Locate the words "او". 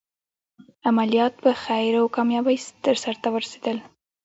2.01-2.05